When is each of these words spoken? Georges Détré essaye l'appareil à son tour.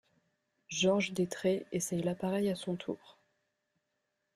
Georges 0.69 1.13
Détré 1.13 1.67
essaye 1.71 2.01
l'appareil 2.01 2.49
à 2.49 2.55
son 2.55 2.75
tour. 2.75 3.19